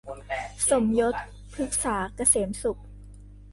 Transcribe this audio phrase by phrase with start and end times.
[0.69, 1.15] สมยศ
[1.53, 2.79] พฤกษาเกษมสุข